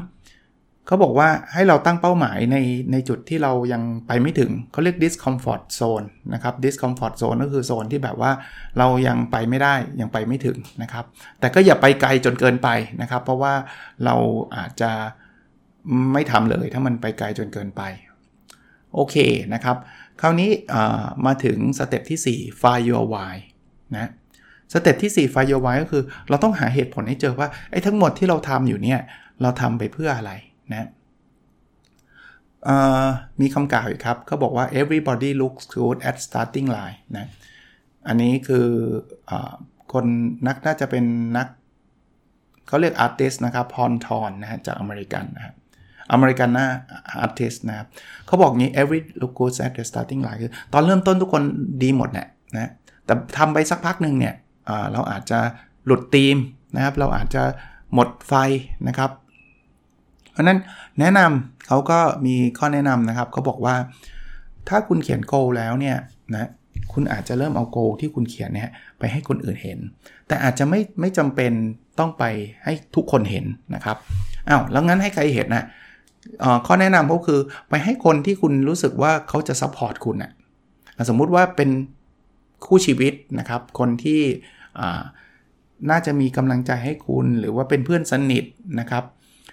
[0.86, 2.56] เขาบอกว่าให้เราตั้งเป้าหมายใน
[2.92, 8.32] ในจุดที่เรายังไปไม่ถึงเขาเรียก discomfort zone นะครับ discomfort zone ก็คือโซนที่แบบว่า
[8.78, 11.04] เรายังไปไม่ได้ยังไปไม่ถึงนะครับ
[11.40, 12.68] แต่ก็อย่าไปไกลจนเกินไป
[13.00, 13.54] นะครับ เพราะว่า
[14.04, 14.14] เรา
[14.56, 14.90] อาจจะ
[16.12, 17.82] ไม่ทำเลยถ้ามันไปไกลจนเกินไป
[18.94, 19.16] โอเค
[19.54, 19.76] นะครับ
[20.20, 20.50] คราวนี้
[21.26, 23.34] มาถึงสเต็ปที่ 4 find your why
[23.96, 24.10] นะ
[24.72, 29.00] สเต็ปที่ 4 find your why ก็คือเราต้องหาเหตุผลให้เจอว่าไอ้ทั้งหมดที่เราทำอยู่เนี่ย
[29.42, 30.32] เราทำไปเพื่ออะไร
[30.72, 30.88] นะ
[33.40, 37.26] มีคำกล่าวอีกครับเขาบอกว่า everybody looks good at starting line นะ
[38.08, 38.66] อันนี้คือ
[39.30, 39.32] อ
[39.92, 40.06] คน
[40.46, 41.04] นักน่าจะเป็น
[41.36, 41.48] นัก
[42.66, 45.54] เขาเรียก artist นะครับพอนทอนนะฮะจากอเมริกันนะครับ
[46.12, 46.66] อเมริกันน่า
[47.20, 47.86] artist นะครับ
[48.26, 51.42] เขาบอกงี้ everybody looks good at the starting line คือตอนเริ่มต้นทุกคน
[51.82, 52.70] ดีหมดแหละนะ
[53.04, 54.34] แต่ทำไปสักพักหนึ่งเนี่ย
[54.92, 55.38] เราอาจจะ
[55.86, 56.36] หลุดธีม
[56.76, 57.42] นะครับ เราอาจจะ
[57.94, 58.34] หมดไฟ
[58.88, 59.10] นะครับ
[60.32, 60.58] เพราะนั้น
[61.00, 63.76] แนะนำเขาก็มีข้อแนะนำนะครับเขาบอกว่า
[64.68, 65.96] ถ้าคุณเขียน goal แล้วเนี่ย
[66.34, 66.48] นะ
[66.92, 69.78] คุณอาจจะเริ่มเอา goal ที่คุณเขียนเนี่ยไปให้คนอื่นเห็น
[70.28, 71.52] แต่อาจจะไม่ไม่จำเป็น
[71.98, 72.24] ต้องไป
[72.64, 73.96] ให้ทุกคนเห็นนะครับ
[74.48, 75.64] อ้าวแล้วงั้นให้ใครเห็นนะ
[76.66, 80.32] ข้อแนะนำก็คือไปให้คนที่คุณรู้สึกว่าเขาจะ support คุณนะ
[81.08, 81.70] สมมุติว่าเป็น
[82.66, 84.20] คู่ชีวิตนะครับ คนที่
[85.90, 88.44] น่าจะมีกำลังใจให้คุณหรือว่าเป็นเพื่อนสนิท
[88.80, 89.04] นะครับ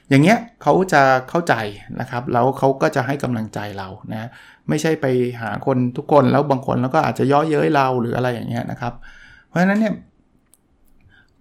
[0.10, 1.56] อย่างเงี้ยเขาจะเข้าใจ
[1.99, 4.30] นะครับ แล้วเขาก็จะให้กำลังใจเรานะ
[4.69, 5.06] ไม่ใช่ไป
[5.41, 8.93] หาคนทุกคนแล้วบางคนแล้วก็อาจจะย่อเย้ยเราหรืออะไรอย่างเงี้ยนะครับ
[9.47, 9.93] เพราะฉะนั้นเนี่ย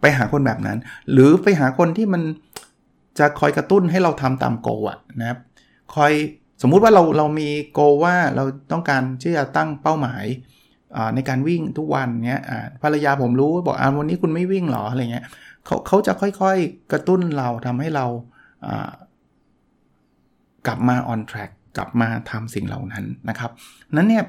[0.01, 0.79] ไปหาคนแบบนั้น
[1.13, 2.23] หรือไปหาคนที่มัน
[3.19, 5.39] จะคอยกระตุ้นให้เราทำตามโกอะนะครับ
[5.95, 6.13] คอย
[6.63, 10.25] สมมุติว่าเราเรามีโกว่าเราต้องการที่จะตั้งเป้าหมาย
[11.15, 12.43] ในการวิ่งทุกวันเนี้ย
[12.83, 15.25] ภรรยาผมรู้บอกอ่าวันนี้คุณไม่วิ่งหรออะไรเงี้ย
[15.67, 18.07] เขาเขาจะค่อยๆกระตุ้นเราทำให้เรา
[20.67, 23.51] กลับมา on track กลับมาทำสิ่งเหล่านั้นนะครับ
[23.97, 24.25] นั้นเนี่ย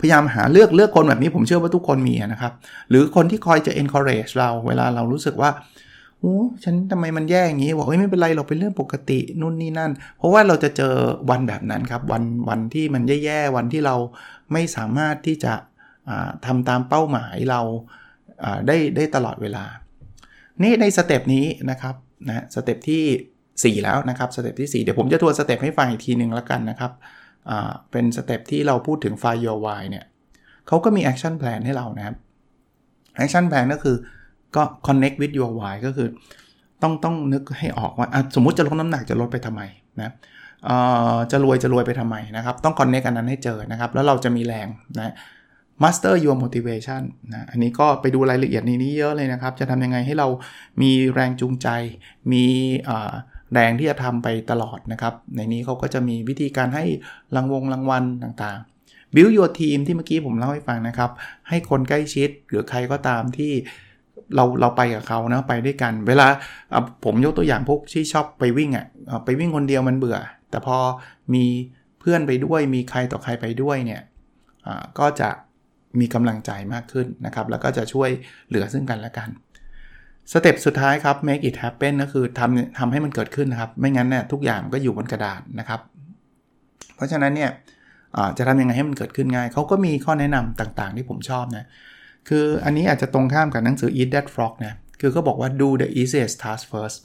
[0.00, 2.52] พยายามหาเลือกเลือกคนแบบนี้ผมเชื่อว่าทุกคนมีนะครับ
[2.90, 5.50] หรือคนที่คอยจะ encourage เราเวลาเรารู้สึกว่า
[6.20, 10.94] โอ้ฉันทำไมมันแย่อย่างนี้บอกเฮ้ยไม่เป็นไรเราเป็นเรื่องปกตินู่นนี่นั่น เพราะว่าเราจะเจอ
[11.30, 13.96] วันแบบนั้นครับ วันวันที่มันแย่ๆวันที่เรา
[14.52, 15.52] ไม่สามารถที่จะ
[16.46, 17.60] ทำตามเป้าหมายเรา
[18.66, 19.64] ได้ได้ตลอดเวลา
[20.62, 21.94] นี่ใน step นี้นะครับ
[22.28, 26.92] นะ step ที่ 4 แล้วนะครับ step ที่ 4 เดี๋ยวผมจะทวน step ให้ฟังอีกทีหนึ่งแล้วกันนะครับ
[27.90, 30.04] เป็น step ที่เราพูดถึง Find Your Why เนี่ย
[30.66, 32.16] เขาก็มี Action Plan ให้เรานะครับ
[33.24, 33.96] Action Plan ก็คือ
[34.56, 36.08] ก็ Connect with Your Why ก็คือ
[36.82, 39.62] ต้องต้องนึกให้ออกว่าสมมุติจะลดน้ำหนักจะลดไปทำไม
[40.00, 40.10] นะ
[41.30, 45.14] จะรวยจะรวยไปทำไมนะครับ ต้อง connect กันนั้นให้เจอนะครับ แล้วเราจะมีแรงนะ
[45.82, 50.28] master your motivation นะอันนี้ก็ไปดูรายละเอียดในนี้เยอะเลยนะครับ จะทำยังไงให้เรา
[50.82, 51.68] มีแรงจูงใจ
[52.32, 52.44] มี
[53.52, 56.84] แรงที่จะทำไปตลอดนะครับ ในนี้เขาก็จะมีวิธีการให้
[57.36, 61.10] รางวงรางวัลต่างๆ build your team ที่เมื่อกี้ผมเล่าให้ฟังนะครับ
[61.48, 63.52] ให้คนใกล้ชิดหรือใครก็ตามที่
[64.36, 66.26] เราเราไปกับเขานะไปด้วยกัน เวลา
[67.04, 70.18] ผมยกตัวอย่างพวกที่ชอบไปวิ่งอะ่ะไปวิ่งคนเดียวมันเบื่อ
[70.50, 70.76] แต่พอ
[71.34, 71.44] มี
[72.00, 74.02] เพื่อนไปด้วยมีใครต่อใครไปด้วยเนี่ย
[74.98, 75.30] ก็จะ
[76.00, 78.10] มีกำลังใจมากขึ้นนะครับ แล้วก็จะช่วย
[78.48, 79.28] เหลือซึ่งกันและกัน
[80.32, 85.80] สเต็ปสุดท้ายครับ make it happen ก็คือทำทำให้มันเกิดขึ้นนะครับ ไม่งั้นเนี่ยทุกอย่างก็อยู่บนกระดาษนะครับ
[86.96, 87.50] เพราะฉะนั้นเนี่ย
[88.38, 91.64] จะทำยังไงให้มันเกิดขึ้นง่ายเขาก็มีข้อแนะนำต่างๆ ที่ผมชอบนะ
[92.28, 96.98] คืออันนี้อาจจะตรงข้ามกับหนังสือ Eat That Frog นะคือเขาบอกว่า do the easiest task first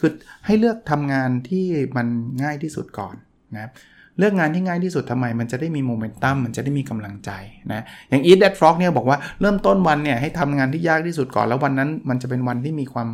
[0.00, 0.10] คือ
[0.46, 2.06] ให้เลือกทำงานที่มัน
[2.42, 3.14] ง่ายที่สุดก่อน
[3.54, 3.70] นะ
[4.18, 7.30] เลือกงานที่ง่ายที่สุดทำไม มันจะได้มีโมเมนตัมมันจะได้มีกำลังใจ
[7.72, 13.08] นะอย่าง Eat That Frog เนี่ยบอกว่าเริ่มต้นวันเนี่ยให้ทำงานที่ยากที่สุดก่อน แล้ววันนั้นมันจะเป็นวันที่มีความ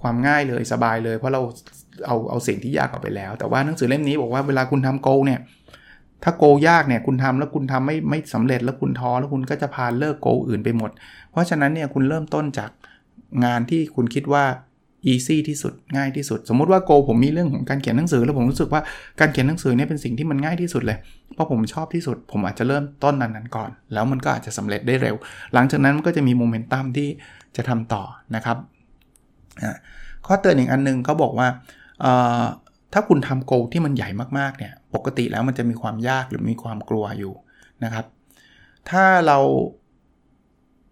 [0.00, 1.42] ความง่ายเลยสบายเลย เพราะเรา
[2.06, 5.40] เอาเอาสิ่งที่ยากออกไปแล้ว แต่ว่าหนังสือเล่มนี้บอกว่าเวลาคุณทำโกเนี่ย
[6.22, 10.90] ถ้าโกยากเนี่ยคุณทำแล้วคุณทำไม่ไม่สำเร็จแล้วคุณท้อแล้วคุณก็จะพาเลิกโกอื่นไปหมด
[11.30, 12.70] เพราะฉะนั้นเนี่ยคุณเริ่มต้นจาก
[13.44, 14.44] งานที่คุณคิดว่า
[15.12, 18.82] easy ที่สุดง่ายที่สุด สมมุติว่าโกผมมีเรื่องของการเขียนหนังสือ แล้วผมรู้สึกว่า
[19.20, 20.98] การเขียนหนังสือเนี่ยเป็นสิ่งที่มันง่ายที่สุดเลย
[21.34, 25.16] เพราะผมชอบที่สุด ผมอาจจะเริ่มต้นนั้นนั้นก่อน แล้วมันก็อาจจะสำเร็จได้เร็ว
[25.54, 27.08] หลังจากนั้นมันก็จะมีโมเมนตัมที่
[27.56, 28.02] จะทำต่อ
[28.34, 28.56] นะครับ
[30.26, 31.48] ข้อเตือนอีกอันนึงเขาบอกว่า
[32.92, 37.32] ถ้าคุณทำโกที่มันใหญ่มากๆเนี่ยปกติแล้วมันจะมีความยากหรือมีความกลัวอยู่
[37.84, 38.06] นะครับ
[38.90, 39.38] ถ้าเรา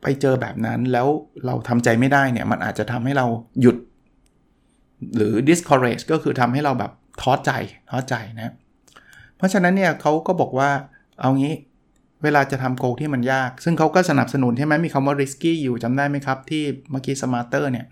[0.03, 1.07] ไปเจอแบบนั้นแล้ว
[1.47, 3.27] เราทำใจไม่ได้เนี่ยมันอาจจะทำให้เรา
[3.61, 3.77] หยุด
[5.17, 7.51] หรือ discourage ก็คือทำให้เราแบบท้อใจ
[7.91, 8.55] ท้อใจนะ
[9.37, 10.71] เพราะฉะนั้นเนี่ยเขาก็บอกว่า
[11.21, 11.55] เอางี้
[12.23, 17.87] เวลาจะทำโกที่มันยาก ซึ่งเขาก็สนับสนุนใช่ไหมมีคำว่า risky อยู่จำได้ไหมครับ ที่เมื่อกี้ smarter เนี่ย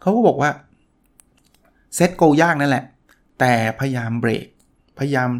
[0.00, 0.50] เขาก็บอกว่า
[1.94, 2.84] เซตโกยากนั่นแหละ
[3.40, 4.46] แต่พยายามเบรก
[4.98, 5.30] พยายาม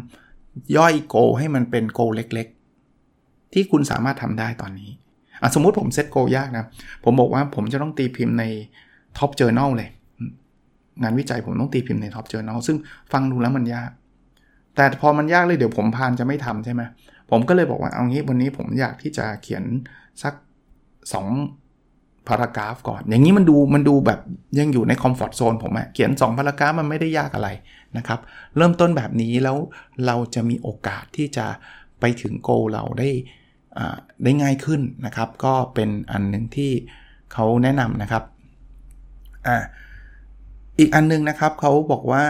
[0.77, 4.89] ย่อย goal ให้มันเป็น goal เล็กๆ ที่คุณสามารถทำได้ตอนนี้
[5.41, 6.65] อสมมุติผม set goal ยากนะ
[7.03, 8.43] ผมบอกว่าผมจะต้องตีพิมพ์ใน
[9.17, 9.89] top journal เลย
[11.01, 12.77] งานวิจัยผมต้องตีพิมพ์ใน top journal ซึ่ง
[13.11, 13.91] ฟังดูแล้วมันยาก
[14.75, 16.81] แต่พอมันยากเลยเดี๋ยวผมพานจะไม่ทำใช่ไหม
[17.31, 19.63] ผมก็เลยบอกว่าเอางี้วันนี้ผมอยากที่จะเขียน
[20.23, 20.33] สัก
[21.13, 21.60] 2
[22.27, 24.19] paragraph ก่อน อย่างนี้มันดูมันดูแบบ
[24.59, 27.49] ยังอยู่ใน comfort zone ผมอะเขียน 2 paragraph มันไม่ได้ยากอะไร
[27.97, 28.19] นะครับ
[28.57, 29.57] เริ่มต้นแบบนี้แล้ว
[30.05, 31.45] เราจะมีโอกาสที่จะ
[31.99, 33.09] ไปถึง goal เราได้
[34.23, 36.71] ได้ง่ายขึ้นนะครับ ก็เป็นอันหนึ่งที่
[37.33, 38.23] เขาแนะนำนะครับ
[39.47, 39.57] อ่า
[40.79, 42.23] อีกอันนึงนะครับเขาบอกว่า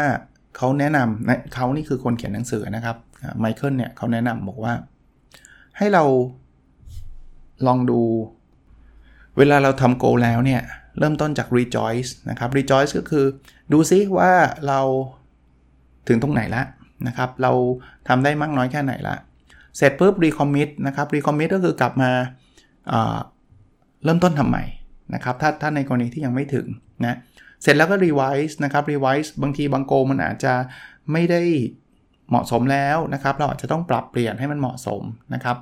[0.58, 2.98] เขาแนะนำนะเขานี่คือคนเขียนหนังสือนะครับ
[3.40, 4.74] ไมเคิลเนี่ยเขาแนะนำบอกว่า
[5.78, 6.04] ให้เรา
[7.68, 8.02] ลองดู
[9.38, 10.62] เวลาเราทำโกแล้วเนี่ย
[11.00, 13.26] เริ่มต้นจาก rejoice นะครับ rejoice ก็คือ
[13.72, 14.32] ดูซิว่า
[14.68, 14.80] เรา
[16.08, 16.66] ถึงตรงไหนแล้ว
[17.08, 17.52] นะครับ เรา
[18.08, 19.16] ทำได้มากน้อยแค่ไหนละ
[19.78, 22.12] เสร็จปุ๊บ recommit นะครับ recommit ก็คือกลับมา
[24.04, 24.64] เริ่มต้นทำใหม่
[25.14, 26.68] นะครับ ถ้าถ้าในกรณีที่ยังไม่ถึง
[27.06, 27.18] นะ
[27.62, 30.54] เสร็จแล้วก็ revise นะครับ revise บางทีบางโกมันอาจจะ
[31.12, 31.42] ไม่ได้
[32.30, 35.02] เหมาะสมแล้วนะครับ เราอาจจะต้องปรับเปลี่ยนให้มันเหมาะสม
[35.34, 35.58] นะครับ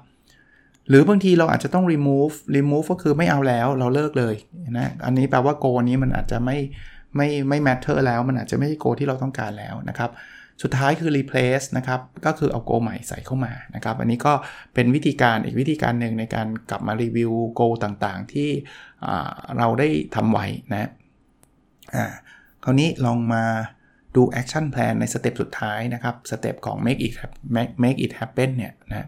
[0.89, 4.35] หรือบางทีเราอาจจะต้อง remove remove ก็คือไม่เอาแล้วเราเลิกเลย
[4.77, 6.57] นะอันนี้แปลว่า goal นี้มันอาจจะไม่
[7.15, 10.11] ไม่ไม่ matter แล้วมันอาจจะไม่ใช่ goal ที่เราต้องการแล้วนะครับ
[10.63, 14.33] สุดท้ายคือ replace นะครับ ก็คือเอา goal ใหม่ใส่เข้ามานะครับ อันนี้ก็
[14.73, 18.49] เป็นวิธีการอีกวิธีการหนึ่งในการกลับมา review goal ต่างๆ ที่
[19.57, 20.89] เราได้ทำไว้นะ
[21.95, 22.05] อ่า
[22.63, 23.43] คราวนี้ลองมา
[24.15, 27.13] ดู action plan ใน step สุดท้ายนะครับ step ของ make it
[27.83, 29.07] make it happen เนี่ยนะ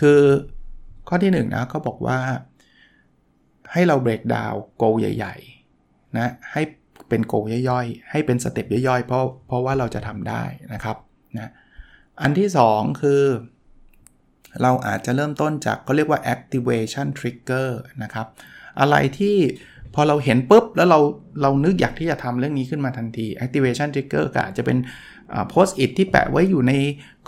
[0.00, 0.20] คือ
[1.08, 2.18] ข้อที่1นนะเขาบอกว่า
[3.72, 6.62] ให้เรา break down โกใหญ่ๆนะให้
[7.08, 7.34] เป็นโก
[7.68, 10.42] ย่อยๆ ให้เป็นสเต็ปย่อยๆ เพราะเพราะว่าเราจะทำได้
[10.74, 10.96] นะครับ
[11.36, 11.50] นะ
[12.22, 13.22] อันที่ 2 คือ
[14.62, 17.68] เราอาจจะเริ่มต้นจากเขาเรียกว่า activation trigger
[18.02, 18.26] นะครับ
[18.80, 19.36] อะไรที่
[19.94, 21.00] พอเราเห็นปุ๊บ แล้วเรา
[21.42, 24.78] เรานึกอยากที่จะทำเรื่องนี้ขึ้นมาทันที activation trigger ก็อาจจะเป็น
[25.52, 26.72] post it ที่แปะไว้อยู่ใน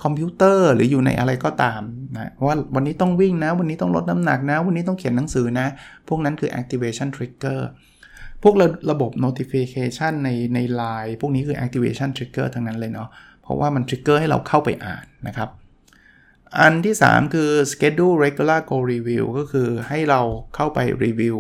[0.03, 1.83] คอมพิวเตอร์หรืออยู่ในอะไรก็ตาม
[2.17, 5.67] นะว่าวันนี้ต้องวิ่งนะ วันนี้ต้องลดน้ำหนักนะ วันนี้ต้องเขียนหนังสือนะ
[6.09, 7.61] พวกนั้นคือ activation trigger
[8.43, 13.09] พวกระระบบ notification ในใน Line พวกนี้คือ activation trigger ทั้งนั้นเลยเนาะ
[13.43, 15.49] เพราะว่ามัน trigger ให้เราเข้าไปอ่านนะครับ
[16.59, 20.21] อันที่ 3 คือ schedule regular goal review ก็คือให้เรา
[20.55, 21.37] เข้าไปรีวิว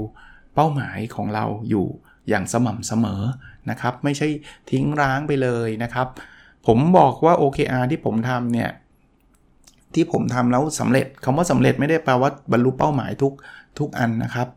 [0.54, 1.86] เป้าหมายของเราอยู่
[2.28, 3.22] อย่างสม่ำเสมอ
[3.70, 4.28] นะครับ ไม่ใช่
[4.70, 6.08] ทิ้งร้างไปเลยนะครับ
[6.66, 8.70] ผมบอกว่า OKR ที่ผมทำเนี่ย
[9.94, 13.32] ที่ผมทำแล้วสำเร็จคำว่าสำเร็จไม่ได้แปลว่าบรรลุเป้าหมายทุก
[13.78, 14.48] ทุกอันนะครับ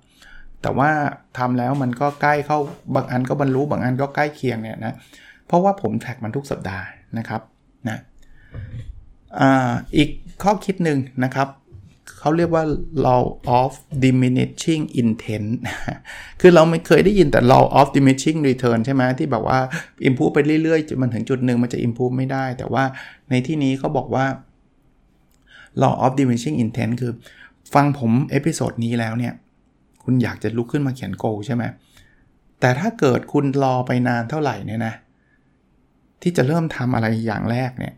[0.62, 0.90] แต่ว่า
[1.38, 2.58] ทำแล้วมันก็ใกล้เข้า
[2.96, 4.96] บางอันก็บรรลุบางอันก็ใกล้เคียงเนี่ยนะ
[5.48, 6.86] เพราะว่าผมแท็กมันทุกสัปดาห์
[7.18, 7.42] นะครับ
[7.90, 7.98] นะ
[9.96, 10.10] อีก
[10.44, 11.48] ข้อคิดหนึ่งนะครับ
[12.20, 12.64] เขาเรียกว่า
[13.06, 13.24] law
[13.60, 13.72] of
[14.04, 15.50] diminishing intent
[16.42, 19.60] คือเราไม่เคยได้ยินแต่ law of diminishing return ใช่ไหมที่แบบว่า
[20.08, 22.84] improve ไปเรื่อยๆ มันถึงจุดหนึ่งมันจะ improve ไม่ได้ แต่ว่า
[23.30, 24.26] ในที่นี้เขาบอกว่า
[25.82, 27.12] law of diminishing intent คือ
[27.74, 29.34] ฟังผม episode นี้แล้วเนี่ย
[30.04, 31.64] คุณอยากจะลุกขึ้นมาเขียน goal ใช่ไหม
[32.60, 34.94] แต่ถ้าเกิดคุณรอไปนานเท่าไหร่เนี่ยนะ
[36.22, 37.96] ที่จะเริ่มทำอะไรอย่างแรกเนี่ย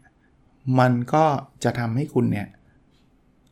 [0.80, 1.24] มันก็
[1.64, 2.48] จะทำให้คุณเนี่ย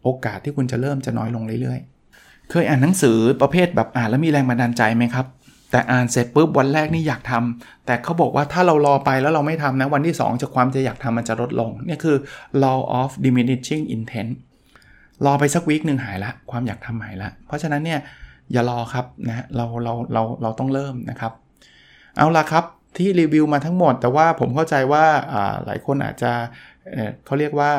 [0.04, 5.26] โอกาสที่คุณจะเริ่มจะน้อยลงเรื่อยๆ เคยอ่านหนังสือประเภทแบบอ่านแล้วมีแรงบันดาลใจไหมครับ
[5.72, 12.18] แต่อ่านเสร็จปุ๊บวันแรกนี่อยากทำแต่เขาบอกว่าถ้าเรารอไปแล้วเราไม่ทำนะวันที่ 2จะความจะอยากทำมันจะลดลงนี่คือ
[12.64, 14.32] law of diminishing intent
[15.26, 18.00] รอไปสักวีคหนึ่งหายละความอยากทำหายละ เพราะฉะนั้นเนี่ย
[18.52, 21.32] อย่ารอครับนะเราเราเราเราต้องเริ่มนะครับ
[22.18, 22.66] เอาละครับ
[22.98, 25.06] ที่รีวิวมาทั้งหมด แต่ว่าผมเข้าใจว่า
[25.66, 26.32] หลายคนอาจจะ
[27.26, 27.72] เขาเรียกว่า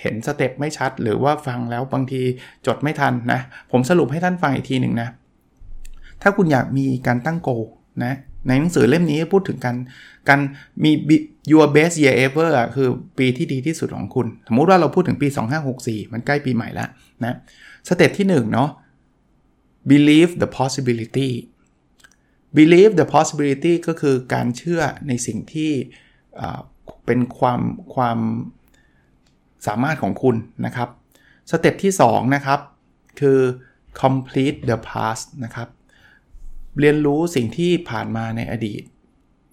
[0.00, 2.22] เห็นสเต็ปไม่ชัด หรือว่าฟังแล้วบางที
[2.66, 5.08] จดไม่ทันนะ ผมสรุปให้ท่านฟังอีกทีหนึ่งนะ
[6.22, 7.50] ถ้าคุณอยากมีการตั้ง goal
[8.04, 8.14] นะ
[8.46, 9.76] ในหนังสือเล่มนี้พูดถึงการ
[10.28, 10.40] การ
[10.84, 10.90] มี
[11.52, 15.28] your best year ever คือปีที่ดีที่สุดของคุณ สมมุติว่าเราพูดถึงปี
[15.70, 16.88] 2564 มันใกล้ปีใหม่แล้ว
[17.24, 17.36] นะ
[17.88, 18.70] สเต็ปที่1เนาะ
[19.92, 21.30] believe the possibility
[22.58, 25.72] believe the possibility ก็คือการเชื่อในสิ่งที่
[27.06, 27.60] เป็นความ
[27.94, 28.18] ความ
[29.66, 30.88] สามารถของคุณนะครับ
[31.50, 32.60] สเต็ปที่2นะครับ
[33.20, 33.40] คือ
[34.02, 35.68] complete the past นะครับ
[36.80, 38.82] เรียนรู้สิ่งที่ผ่านมาในอดีต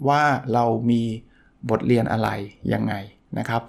[0.07, 1.03] ว่าเรามี
[1.69, 2.29] บทเรียนอะไร
[2.73, 2.93] ยังไง
[3.37, 3.61] นะครับ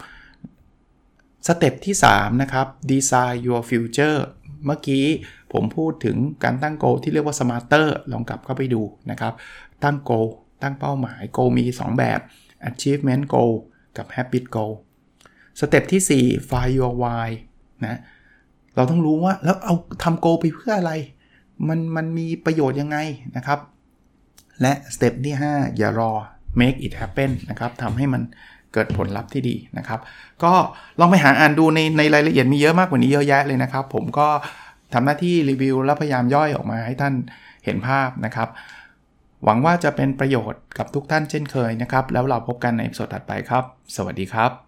[1.46, 4.18] สเต็ปที่3นะครับ design your future
[4.64, 5.04] เมื่อกี้
[5.52, 9.34] ผมพูดถึงการตั้ง goal ที่เรียกว่า smarter ลองกลับเข้าไปดูนะครับ
[9.84, 10.12] ตั้งโก
[10.62, 12.20] ตั้งเป้าหมายโกมี 2 แบบ
[12.68, 13.52] achievement goal
[13.96, 14.74] กับ habit goal
[15.60, 17.28] สเต็ปที่ 4 find your why
[17.86, 17.98] นะ
[18.74, 20.92] เราต้องรู้ว่าแล้วเราทำ goal ไปเพื่ออะไร
[21.68, 22.98] มันมันมีประโยชน์ยังไง
[23.36, 23.58] นะครับ
[24.60, 26.12] และสเต็ปที่ 5 อย่ารอ
[26.60, 28.22] make it happen นะครับทำให้มัน
[28.72, 30.00] เกิดผลลัพธ์ที่ดีนะครับ
[30.44, 30.52] ก็
[31.00, 34.28] ลองไปหาอ่านดูในในรายละเอียดมีเยอะมากกว่านี้เยอะแยะเลยนะครับ ผมก็
[34.94, 37.14] ทำหน้าที่รีวิวแล้วพยายามย่อยออกมาให้ท่าน
[37.64, 38.48] เห็นภาพนะครับ
[39.44, 43.64] หวังว่าจะเป็นประโยชน์กับทุกท่านเช่นเคยนะครับ แล้วเราพบกันในสดถัดไปครับ
[43.96, 44.67] สวัสดีครับ